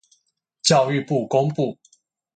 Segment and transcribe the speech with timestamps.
[0.63, 1.77] 教育部公布